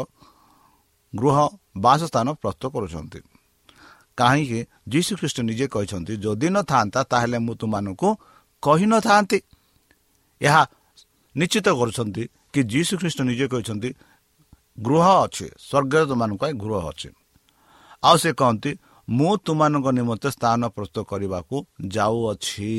[1.13, 1.37] ଗୃହ
[1.77, 3.19] ବାସସ୍ଥାନ ପ୍ରସ୍ତୁତ କରୁଛନ୍ତି।
[4.17, 4.59] କାହିଁକି?
[4.93, 8.09] ଯୀଶୁ ଖ୍ରୀଷ୍ଟ ନିଜେ କହିଛନ୍ତି ଯଦି ନଥାନ୍ତା ତାହେଲେ ମୁଁ ତୁମମାନଙ୍କୁ
[8.63, 9.39] କହିନଥାନ୍ତି।
[10.41, 10.61] ଏହା
[11.35, 13.89] ନିଶ୍ଚିତ କରୁଛନ୍ତି କି ଯୀଶୁ ଖ୍ରୀଷ୍ଟ ନିଜେ କହିଛନ୍ତି
[14.77, 17.09] ଗୃହ ଅଛି ସ୍ୱର୍ଗରେ ତୁମମାନଙ୍କ ପାଇଁ ଗୃହ ଅଛି।
[18.03, 18.71] ଆଉ ସେ କହନ୍ତି
[19.07, 21.55] ମୁଁ ତୁମମାନଙ୍କ ନିମନ୍ତେ ସ୍ଥାନ ପ୍ରସ୍ତୁତ କରିବାକୁ
[21.95, 22.73] ଯାଉଅଛି।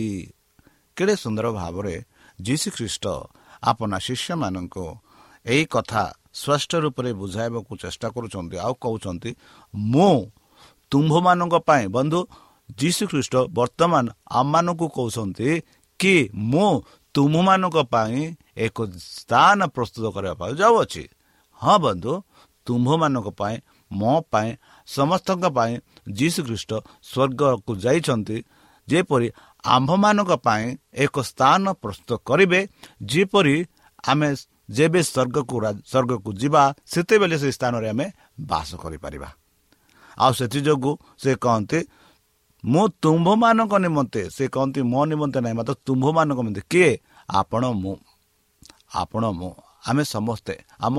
[0.96, 1.94] କେଡ଼େ ସୁନ୍ଦର ଭାବରେ
[2.38, 3.04] ଯୀଶୁ ଖ୍ରୀଷ୍ଟ
[3.62, 4.86] ଆପଣା ଶିଷ୍ୟମାନଙ୍କୁ
[5.46, 6.02] ଏହି କଥା
[6.40, 9.30] ସ୍ପଷ୍ଟ ରୂପରେ ବୁଝାଇବାକୁ ଚେଷ୍ଟା କରୁଛନ୍ତି ଆଉ କହୁଛନ୍ତି
[9.92, 10.14] ମୁଁ
[10.92, 12.20] ତୁମ୍ଭମାନଙ୍କ ପାଇଁ ବନ୍ଧୁ
[12.80, 15.48] ଯୀଶୁ ଖ୍ରୀଷ୍ଟ ବର୍ତ୍ତମାନ ଆମମାନଙ୍କୁ କହୁଛନ୍ତି
[16.00, 16.14] କି
[16.52, 16.68] ମୁଁ
[17.14, 18.16] ତୁମମାନଙ୍କ ପାଇଁ
[18.66, 18.76] ଏକ
[19.16, 21.04] ସ୍ଥାନ ପ୍ରସ୍ତୁତ କରିବା ପାଇଁ ଯାଉଅଛି।
[21.60, 22.12] ହଁ ବନ୍ଧୁ
[22.66, 23.56] ତୁମ୍ଭମାନଙ୍କ ପାଇଁ
[23.90, 24.50] ମୋ ପାଇଁ
[24.86, 25.72] ସମସ୍ତଙ୍କ ପାଇଁ
[26.12, 26.70] ଯୀଶୁ ଖ୍ରୀଷ୍ଟ
[27.02, 28.36] ସ୍ୱର୍ଗକୁ ଯାଇଛନ୍ତି
[28.88, 29.28] ଯେପରି
[29.64, 32.60] ଆମ୍ଭମାନଙ୍କ ପାଇଁ ଏକ ସ୍ଥାନ ପ୍ରସ୍ତୁତ କରିବେ
[33.02, 33.56] ଯେପରି
[34.04, 34.28] ଆମେ
[34.70, 35.56] ଯେବେ ସ୍ୱର୍ଗକୁ
[35.90, 38.06] ସ୍ୱର୍ଗକୁ ଯିବା ସେତେବେଳେ ସେ ସ୍ଥାନରେ ଆମେ
[38.40, 39.28] ବାସ କରିପାରିବା।
[40.18, 41.80] ଆଉ ସେଥିଯୋଗୁଁ ସେ କହନ୍ତି
[42.64, 46.90] ମୁଁ ତୁମ୍ଭମାନଙ୍କ ନିମନ୍ତେ ସେ କହନ୍ତି ମୋ ନିମନ୍ତେ ନାହିଁ ମାତ୍ର ତୁମ୍ଭମାନଙ୍କ ନିମନ୍ତେ କିଏ?
[47.28, 47.96] ଆପଣ ମୁଁ।
[48.94, 50.54] ଆପଣ ମୁଁ। ଆମେ ସମସ୍ତେ
[50.86, 50.94] ଆମ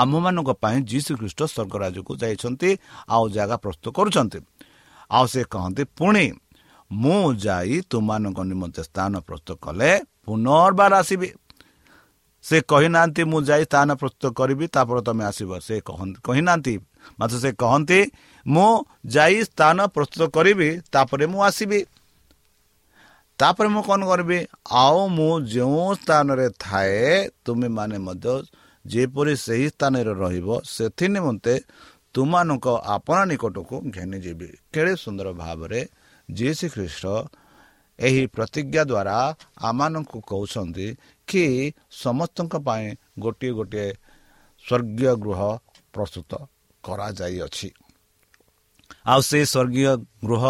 [0.00, 2.70] ଆମ୍ଭମାନଙ୍କ ପାଇଁ ଯୀଶୁ ଖ୍ରୀଷ୍ଟ ସ୍ୱର୍ଗରାଜକୁ ଯାଇଛନ୍ତି
[3.14, 4.38] ଆଉ ଜାଗା ପ୍ରସ୍ତୁତ କରୁଛନ୍ତି।
[5.10, 6.26] ଆଉ ସେ କହନ୍ତି ପୁଣି
[6.90, 9.90] ମୁଁ ଯାଇ ତୁମମାନଙ୍କ ନିମନ୍ତେ ସ୍ଥାନ ପ୍ରସ୍ତୁତ କଲେ
[10.24, 11.28] ପୁନର୍ବାର ଆସିବି।
[12.44, 15.74] ସେ କହିନାହାନ୍ତି ମୁଁ ଯାଇ ସ୍ଥାନ ପ୍ରସ୍ତୁତ କରିବି ତାପରେ ତୁମେ ଆସିବ। ସେ
[16.26, 16.74] କହିନାହାନ୍ତି
[17.18, 18.00] ମାତ୍ର ସେ କହନ୍ତି
[18.46, 18.70] ମୁଁ
[19.14, 21.80] ଯାଇ ସ୍ଥାନ ପ୍ରସ୍ତୁତ କରିବି ତାପରେ ମୁଁ ଆସିବି।
[23.40, 24.38] ତାପରେ ମୁଁ କ'ଣ କରିବି?
[24.84, 27.00] ଆଉ ମୁଁ ଯେଉଁ ସ୍ଥାନରେ ଥାଏ
[27.44, 28.34] ତୁମେମାନେ ମଧ୍ୟ
[28.84, 31.54] ଯେପରି ସେହି ସ୍ଥାନରେ ରହିବ ସେଥି ନିମନ୍ତେ
[32.14, 35.80] ତୁମମାନଙ୍କ ଆପଣା ନିକଟକୁ ଘେନିଯିବି କେଡ଼େ ସୁନ୍ଦର ଭାବରେ
[36.28, 37.04] ଯୀଶୁ ଖ୍ରୀଷ୍ଟ
[37.98, 39.18] ଏହି ପ୍ରତିଜ୍ଞା ଦ୍ୱାରା
[39.68, 40.86] ଆମମାନଙ୍କୁ କହୁଛନ୍ତି
[41.28, 41.44] କି
[42.02, 42.84] ସମସ୍ତଙ୍କ ପାଇଁ
[43.24, 43.88] ଗୋଟିଏ ଗୋଟିଏ
[44.64, 45.40] ସ୍ୱର୍ଗୀୟ ଗୃହ
[45.94, 46.30] ପ୍ରସ୍ତୁତ
[46.84, 47.68] କରାଯାଇଅଛି।
[49.06, 49.92] ଆଉ ସେ ସ୍ୱର୍ଗୀୟ
[50.28, 50.44] ଗୃହ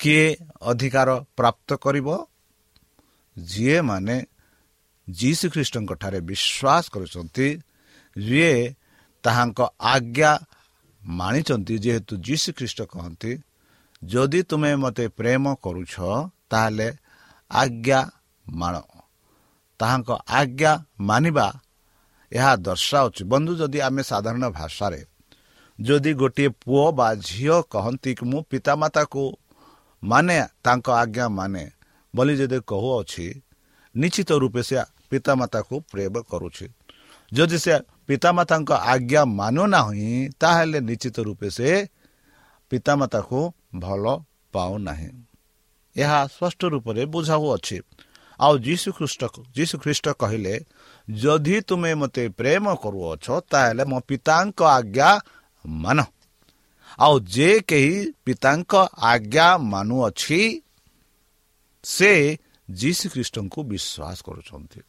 [0.00, 0.26] କିଏ
[0.62, 2.08] ଅଧିକାର ପ୍ରାପ୍ତ କରିବ?
[3.36, 4.16] ଯିଏ ମାନେ
[5.08, 7.48] ଯୀଶୁ ଖ୍ରୀଷ୍ଟଙ୍କଠାରେ ବିଶ୍ୱାସ କରୁଛନ୍ତି
[8.16, 8.54] ଯିଏ
[9.24, 9.60] ତାହାଙ୍କ
[9.94, 10.32] ଆଜ୍ଞା
[11.02, 13.32] ମାନିଛନ୍ତି ଯେହେତୁ ଯୀଶୁ ଖ୍ରୀଷ୍ଟ କହନ୍ତି
[14.02, 15.94] ଯଦି ତୁମେ ମୋତେ ପ୍ରେମ କରୁଛ
[16.50, 16.88] ତାହେଲେ
[17.50, 18.00] ଆଜ୍ଞା
[18.46, 18.74] ମାଣ।
[19.80, 21.46] ତାହାଙ୍କ ଆଜ୍ଞା ମାନିବା
[22.32, 25.00] ଏହା ଦର୍ଶାଉଛି ବନ୍ଧୁ ଯଦି ଆମେ ସାଧାରଣ ଭାଷାରେ
[25.78, 29.22] ଯଦି ଗୋଟିଏ ପୁଅ ବା ଝିଅ କହନ୍ତି କି ମୁଁ ପିତାମାତାକୁ
[30.02, 31.64] ମାନେ ତାଙ୍କ ଆଜ୍ଞା ମାନେ।
[32.14, 33.26] ବୋଲି ଯଦି କହୁଅଛି
[33.94, 34.76] ନିଶ୍ଚିତ ରୂପେ ସେ
[35.10, 36.66] ପିତାମାତାକୁ ପ୍ରେମ କରୁଛି।
[37.32, 37.74] ଯଦି ସେ
[38.08, 40.10] ପିତାମାତାଙ୍କ ଆଜ୍ଞା ମାନୁନାହିଁ
[40.40, 41.70] ତାହେଲେ ନିଶ୍ଚିତ ରୂପେ ସେ
[42.72, 43.38] ପିତାମାତାକୁ
[43.82, 44.04] ଭଲ
[44.54, 45.10] ପାଉନାହିଁ
[45.96, 47.78] ଏହା ସ୍ପଷ୍ଟ ରୂପରେ ବୁଝାଉଅଛି।
[48.40, 49.22] ଆଉ ଯୀଶୁ ଖ୍ରୀଷ୍ଟ
[49.56, 50.54] ଯୀଶୁ ଖ୍ରୀଷ୍ଟ କହିଲେ
[51.08, 55.10] ଯଦି ତୁମେ ମୋତେ ପ୍ରେମ କରୁଅଛ ତାହେଲେ ମୋ ପିତାଙ୍କ ଆଜ୍ଞା
[55.64, 55.98] ମାନ।
[57.00, 58.72] ଆଉ ଯେ କେହି ପିତାଙ୍କ
[59.12, 60.40] ଆଜ୍ଞା ମାନୁଅଛି
[61.84, 62.12] ସେ
[62.68, 64.80] ଯୀଶୁ ଖ୍ରୀଷ୍ଟଙ୍କୁ ବିଶ୍ୱାସ କରୁଛନ୍ତି।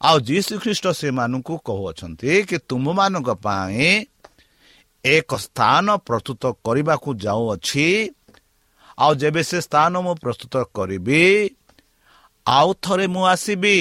[0.00, 3.88] ଆଉ ଯୀଶୁ ଖ୍ରୀଷ୍ଟ ସେମାନଙ୍କୁ କହୁଅଛନ୍ତି କି ତୁମମାନଙ୍କ ପାଇଁ
[5.04, 7.88] ଏକ ସ୍ଥାନ ପ୍ରସ୍ତୁତ କରିବାକୁ ଯାଉଅଛି।
[8.98, 11.22] ଆଉ ଯେବେ ସେ ସ୍ଥାନ ମୁଁ ପ୍ରସ୍ତୁତ କରିବି
[12.46, 13.76] ଆଉ ଥରେ ମୁଁ ଆସିବି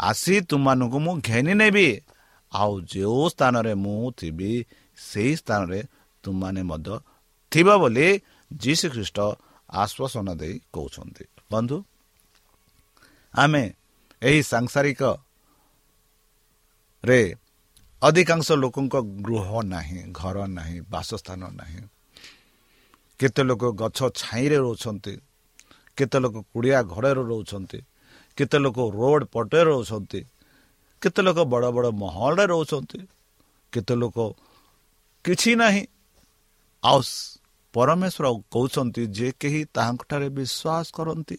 [0.00, 1.88] ଆସି ତୁମମାନଙ୍କୁ ମୁଁ ଘେନି ନେବି
[2.52, 4.52] ଆଉ ଯେଉଁ ସ୍ଥାନରେ ମୁଁ ଥିବି
[4.98, 5.80] ସେହି ସ୍ଥାନରେ
[6.22, 6.94] ତୁମମାନେ ମଧ୍ୟ
[7.52, 8.06] ଥିବ ବୋଲି
[8.50, 9.18] ଯୀଶୁ ଖ୍ରୀଷ୍ଟ
[9.82, 11.76] ଆଶ୍ୱାସନା ଦେଇ କହୁଛନ୍ତି। ବନ୍ଧୁ
[13.34, 13.64] ଆମେ
[14.22, 15.02] ଏହି ସାଂସାରିକ
[17.04, 17.20] ରେ
[18.02, 18.94] ଅଧିକାଂଶ ଲୋକଙ୍କ
[19.26, 21.82] ଗୃହ ନାହିଁ ଘର ନାହିଁ ବାସସ୍ଥାନ ନାହିଁ।
[23.20, 25.14] କେତେ ଲୋକ ଗଛ ଛାଇରେ ରହୁଛନ୍ତି
[25.98, 27.78] କେତେ ଲୋକ କୁଡ଼ିଆ ଘରରେ ରହୁଛନ୍ତି
[28.38, 30.20] କେତେ ଲୋକ ରୋଡ଼ ପଟରେ ରହୁଛନ୍ତି
[31.02, 32.98] କେତେ ଲୋକ ବଡ଼ ବଡ଼ ମହଲରେ ରହୁଛନ୍ତି
[33.72, 34.16] କେତେ ଲୋକ
[35.24, 35.82] କିଛି ନାହିଁ
[36.82, 37.00] ଆଉ
[37.74, 41.36] ପରମେଶ୍ୱର କହୁଛନ୍ତି ଯେ କେହି ତାହାଙ୍କଠାରେ ବିଶ୍ୱାସ କରନ୍ତି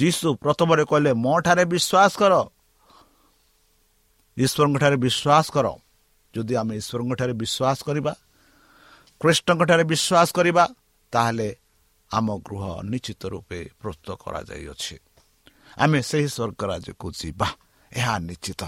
[0.00, 2.34] ଯୀଶୁ ପ୍ରଥମରେ କହିଲେ ମୋ ଠାରେ ବିଶ୍ୱାସ କର
[4.36, 5.66] ଈଶ୍ୱରଙ୍କ ଠାରେ ବିଶ୍ୱାସ କର
[6.34, 8.12] ଯଦି ଆମେ ଈଶ୍ୱରଙ୍କ ଠାରେ ବିଶ୍ୱାସ କରିବା
[9.20, 10.64] କୃଷ୍ଣଙ୍କ ଠାରେ ବିଶ୍ୱାସ କରିବା
[11.12, 11.48] ତାହେଲେ
[12.10, 14.96] ଆମ ଗୃହ ନିଶ୍ଚିତ ରୂପେ ପ୍ରସ୍ତୁତ କରାଯାଇଅଛି
[15.76, 17.48] ଆମେ ସେହି ସ୍ୱର୍ଗ ରାଜ୍ୟକୁ ଯିବା
[17.92, 18.62] ଏହା ନିଶ୍ଚିତ।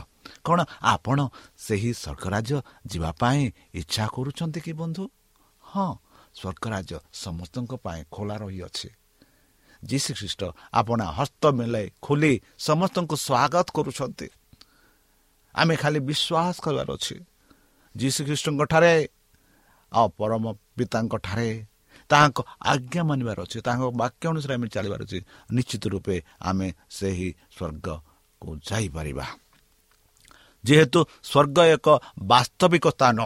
[0.45, 1.19] କ'ଣ ଆପଣ
[1.59, 3.41] ସେହି ସ୍ୱର୍ଗରାଜ୍ୟ ଯିବା ପାଇଁ
[3.75, 5.03] ଇଚ୍ଛା କରୁଛନ୍ତି କି ବନ୍ଧୁ?
[5.65, 5.89] ହଁ
[6.35, 8.89] ସ୍ୱର୍ଗରାଜ୍ୟ ସମସ୍ତଙ୍କ ପାଇଁ ଖୋଲା ରହିଅଛି।
[9.85, 14.29] ଯୀଶୁ ଖ୍ରୀଷ୍ଟ ଆପଣ ହସ୍ତ ମେଲାଇ ଖୋଲି ସମସ୍ତଙ୍କୁ ସ୍ୱାଗତ କରୁଛନ୍ତି।
[15.55, 17.17] ଆମେ ଖାଲି ବିଶ୍ୱାସ କରିବାର ଅଛି।
[17.97, 18.95] ଯୀଶୁ ଖ୍ରୀଷ୍ଟଙ୍କ ଠାରେ
[19.93, 20.45] ଆଉ ପରମ
[20.77, 21.51] ପିତାଙ୍କ ଠାରେ
[22.09, 22.39] ତାହାଙ୍କ
[22.73, 25.19] ଆଜ୍ଞା ମାନିବାର ଅଛି। ତାଙ୍କ ବାକ୍ୟ ଅନୁସାରେ ଆମେ ଚାଲିବାର ଅଛି।
[25.53, 29.27] ନିଶ୍ଚିତ ରୂପେ ଆମେ ସେହି ସ୍ୱର୍ଗକୁ ଯାଇପାରିବା।
[30.65, 31.87] ଯେହେତୁ ସ୍ୱର୍ଗ ଏକ
[32.31, 33.19] ବାସ୍ତବିକ ସ୍ଥାନ।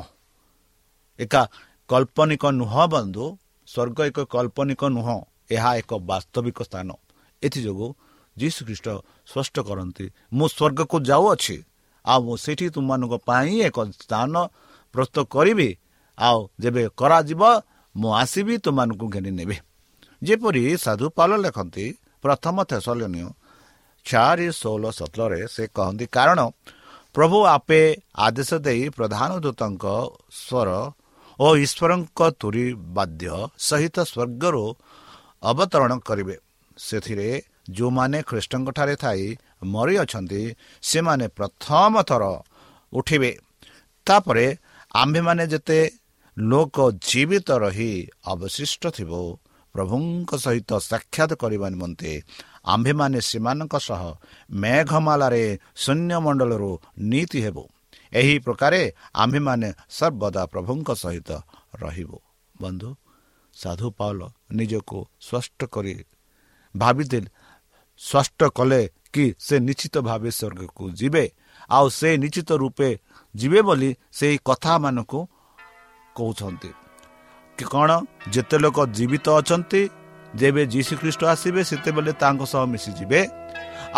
[1.18, 1.42] ଏକା
[1.90, 3.24] କଳ୍ପନିକ ନୁହଁ ବନ୍ଧୁ
[3.68, 5.16] ସ୍ୱର୍ଗ ଏକ କଳ୍ପନିକ ନୁହଁ
[5.54, 6.88] ଏହା ଏକ ବାସ୍ତବିକ ସ୍ଥାନ।
[7.42, 7.88] ଏଥିଯୋଗୁଁ
[8.36, 8.88] ଯୀଶୁ ଖ୍ରୀଷ୍ଟ
[9.30, 11.56] ସ୍ପଷ୍ଟ କରନ୍ତି ମୁଁ ସ୍ୱର୍ଗକୁ ଯାଉଅଛି
[12.04, 14.34] ଆଉ ମୁଁ ସେଠି ତୁମମାନଙ୍କ ପାଇଁ ଏକ ସ୍ଥାନ
[14.94, 15.68] ପ୍ରସ୍ତୁତ କରିବି
[16.18, 17.42] ଆଉ ଯେବେ କରାଯିବ
[17.94, 19.56] ମୁଁ ଆସିବି ତୁମମାନଙ୍କୁ ଘେନି ନେବି
[20.22, 21.86] ଯେପରି ସାଧୁ ପାଲ ଲେଖନ୍ତି
[22.24, 23.28] ପ୍ରଥମ ଥେସଲନୀୟ
[24.06, 26.40] ଚାରି ଷୋହଳ ସତରରେ ସେ କହନ୍ତି କାରଣ
[27.14, 27.80] ପ୍ରଭୁ ଆପେ
[28.26, 29.84] ଆଦେଶ ଦେଇ ପ୍ରଧାନ ଦୂତଙ୍କ
[30.42, 30.68] ସ୍ୱର
[31.38, 34.64] ଓ ଈଶ୍ୱରଙ୍କ ତୁରି ବାଦ୍ୟ ସହିତ ସ୍ୱର୍ଗରୁ
[35.42, 36.36] ଅବତରଣ କରିବେ।
[36.76, 37.28] ସେଥିରେ
[37.70, 39.24] ଯେଉଁମାନେ ଖ୍ରୀଷ୍ଟଙ୍କଠାରେ ଥାଇ
[39.74, 40.42] ମରିଅଛନ୍ତି
[40.82, 42.22] ସେମାନେ ପ୍ରଥମ ଥର
[42.92, 43.32] ଉଠିବେ।
[44.06, 44.46] ତାପରେ
[44.94, 45.78] ଆମ୍ଭେମାନେ ଯେତେ
[46.36, 46.76] ଲୋକ
[47.08, 47.92] ଜୀବିତ ରହି
[48.32, 49.12] ଅବଶିଷ୍ଟ ଥିବ
[49.74, 52.12] ପ୍ରଭୁଙ୍କ ସହିତ ସାକ୍ଷାତ କରିବା ନିମନ୍ତେ
[52.64, 54.02] ଆମ୍ଭେମାନେ ସେମାନଙ୍କ ସହ
[54.50, 55.44] ମେଘମାଲାରେ
[55.76, 56.72] ଶୂନ୍ୟମଣ୍ଡଳରୁ
[57.10, 57.56] ନୀତି ହେବ।
[58.12, 58.82] ଏହି ପ୍ରକାରେ
[59.14, 61.30] ଆମ୍ଭେମାନେ ସର୍ବଦା ପ୍ରଭୁଙ୍କ ସହିତ
[61.82, 62.18] ରହିବୁ।
[62.60, 62.90] ବନ୍ଧୁ
[63.54, 64.20] ସାଧୁ ପାଉଲ
[64.52, 65.94] ନିଜକୁ ସ୍ପଷ୍ଟ କରି
[66.74, 67.28] ଭାବିଥିଲେ
[68.00, 68.80] ସ୍ପଷ୍ଟ କଲେ
[69.12, 71.24] କି ସେ ନିଶ୍ଚିତ ଭାବେ ସ୍ୱର୍ଗକୁ ଯିବେ
[71.70, 72.88] ଆଉ ସେ ନିଶ୍ଚିତ ରୂପେ
[73.34, 75.20] ଯିବେ ବୋଲି ସେହି କଥାମାନଙ୍କୁ
[76.16, 76.70] କହୁଛନ୍ତି।
[77.58, 77.90] କ'ଣ
[78.32, 79.80] ଯେତେ ଲୋକ ଜୀବିତ ଅଛନ୍ତି
[80.40, 83.20] ଯେବେ ଯୀଶୁଖ୍ରୀଷ୍ଟ ଆସିବେ ସେତେବେଳେ ତାଙ୍କ ସହ ମିଶିଯିବେ।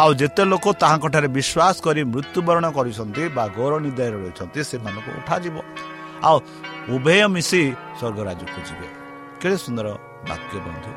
[0.02, 5.56] ଆଉ ଯେତେ ଲୋକ ତାହାଙ୍କଠାରେ ବିଶ୍ୱାସ କରି ମୃତ୍ୟୁବରଣ କରିଛନ୍ତି ବା ଗୌର ନିଦାୟରେ ରହିଛନ୍ତି ସେମାନଙ୍କୁ ଉଠାଯିବ।
[6.28, 6.36] ଆଉ
[6.94, 7.62] ଉଭୟ ମିଶି
[7.98, 8.88] ସ୍ୱର୍ଗରାଜକୁ ଯିବେ।
[9.40, 9.86] କେତେ ସୁନ୍ଦର
[10.28, 10.90] ବାକ୍ୟ ବନ୍ଧୁ।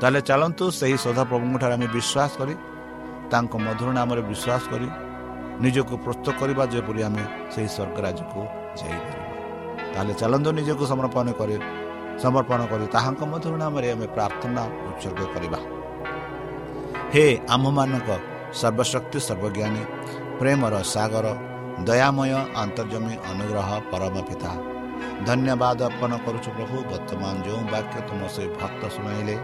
[0.00, 2.54] ତାହେଲେ ଚାଲନ୍ତୁ ସେହି ସଦାପ୍ରଭୁଙ୍କଠାରେ ଆମେ ବିଶ୍ୱାସ କରି
[3.32, 4.88] ତାଙ୍କ ମଧୁର ନାମରେ ବିଶ୍ୱାସ କରି
[5.64, 8.40] ନିଜକୁ ପ୍ରସ୍ତୁତ କରିବା ଯେପରି ଆମେ ସେହି ସ୍ୱର୍ଗରାଜକୁ
[8.78, 9.30] ଯାଇପାରିବା।
[9.94, 11.56] ତାହେଲେ ଚାଲନ୍ତୁ ନିଜକୁ ସମର୍ପଣ କରି।
[12.22, 15.60] ସମର୍ପଣ କରି ତାହାଙ୍କ ମଧୁର ନାମରେ ଆମେ ପ୍ରାର୍ଥନା ଉତ୍ସର୍ଗ କରିବା
[17.12, 18.08] ହେ ଆମ୍ଭମାନଙ୍କ
[18.60, 19.82] ସର୍ବଶକ୍ତି ସର୍ବଜ୍ଞାନୀ
[20.40, 21.26] ପ୍ରେମର ସାଗର
[21.88, 24.52] ଦୟାମୟ ଅନ୍ତର୍ଜମୀ ଅନୁଗ୍ରହ ପରମ ପିତା
[25.28, 29.36] ଧନ୍ୟବାଦ ଅର୍ପଣ କରୁଛୁ ପ୍ରଭୁ ବର୍ତ୍ତମାନ ଯେଉଁ ବାକ୍ୟ ତୁମ ସେ ଭକ୍ତ ଶୁଣାଇଲେ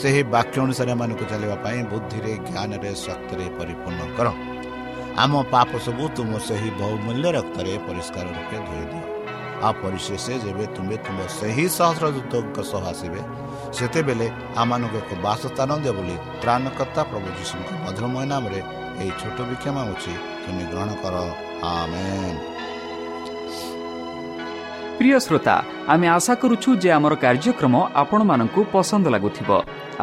[0.00, 4.28] ସେହି ବାକ୍ୟ ଅନୁସାରେ ଏମାନଙ୍କୁ ଚାଲିବା ପାଇଁ ବୁଦ୍ଧିରେ ଜ୍ଞାନରେ ଶକ୍ତିରେ ପରିପୂର୍ଣ୍ଣ କର
[5.22, 9.11] ଆମ ପାପ ସବୁ ତୁମ ସେହି ବହୁମୂଲ୍ୟ ରକ୍ତରେ ପରିଷ୍କାର ରୂପେ ଧୋଇଦିଅ
[9.68, 12.04] ଆପରିଶେଷ ଯେବେ ତୁମେ ତୁମ ସେହି ସହସ୍ର
[12.70, 13.20] ସହ ଆସିବେ
[13.76, 14.26] ସେତେବେଳେ
[14.62, 18.60] ଆମମାନଙ୍କୁ ଏକ ବାସସ୍ଥାନ ଦେବ ବୋଲି ତ୍ରାଣକର୍ତ୍ତା ପ୍ରଭୁ ଯୀଶୁଙ୍କ ମଧୁରମୟ ନାମରେ
[19.00, 21.14] ଏହି ଛୋଟ ବିକ୍ଷମ ଅଛି ତୁମେ ଗ୍ରହଣ କର
[21.70, 22.06] ଆମେ
[24.98, 25.54] ପ୍ରିୟ ଶ୍ରୋତା
[25.92, 29.50] ଆମେ ଆଶା କରୁଛୁ ଯେ ଆମର କାର୍ଯ୍ୟକ୍ରମ ଆପଣମାନଙ୍କୁ ପସନ୍ଦ ଲାଗୁଥିବ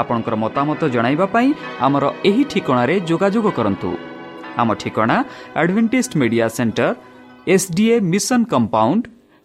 [0.01, 1.49] ଆପଣଙ୍କର ମତାମତ ଜଣାଇବା ପାଇଁ
[1.85, 3.89] ଆମର ଏହି ଠିକଣାରେ ଯୋଗାଯୋଗ କରନ୍ତୁ
[4.61, 5.17] ଆମ ଠିକଣା
[5.61, 6.87] Adventist media centre
[7.47, 9.03] S D A mission compound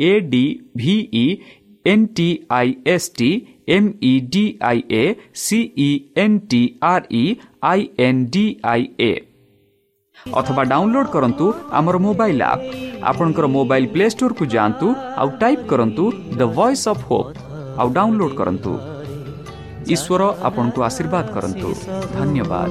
[0.00, 0.44] A D
[0.76, 1.24] V E
[1.84, 3.30] N T I S T
[3.68, 5.04] M E D I A
[5.42, 5.88] C E
[6.24, 7.24] N T R E
[7.70, 9.12] I N D I A
[10.34, 12.64] ଅଥବା download କରନ୍ତୁ ଆମର mobile app
[13.10, 14.86] ଆପଣଙ୍କର mobile play ଷ୍ଟୋରକୁ ଯାଆନ୍ତୁ
[15.20, 16.04] ଆଉ type କରନ୍ତୁ
[16.38, 17.30] the voice of hope
[17.80, 18.72] ଆଉ download କରନ୍ତୁ
[19.94, 21.68] ଈଶ୍ୱର ଆପଣଙ୍କୁ ଆଶୀର୍ବାଦ କରନ୍ତୁ
[22.16, 22.70] ଧନ୍ୟବାଦ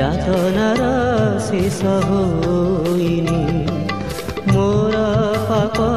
[0.00, 0.82] ଯାତନାର
[1.46, 3.40] ଶେଷ ହୋଇନି
[4.46, 5.00] ମୋର
[5.48, 5.88] ପାପ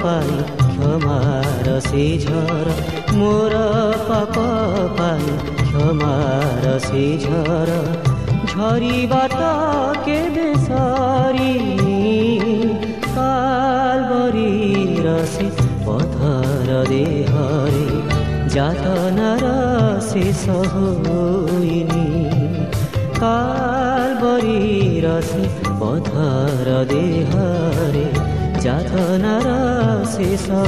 [0.00, 2.72] ପାଇଁ କ୍ଷମାର ସେ ଝର
[3.18, 3.60] ମୋର
[4.08, 4.46] ପାପ
[4.98, 7.76] ପାଇଁ କ୍ଷମାର ସେ ଝର
[8.52, 9.40] ଝରିବାଟ
[10.08, 12.00] କେବେ ସରିନି
[13.14, 15.46] କାଲବରୀର ସେ
[15.86, 17.86] ପଥର ଦେହରେ
[18.56, 19.54] ଯାତନାର
[20.10, 20.44] ଶେଷ
[20.74, 22.02] ହୋଇନି
[24.54, 25.46] ीरसि
[25.80, 28.06] पथर देहरे
[28.64, 30.62] जथनरसि स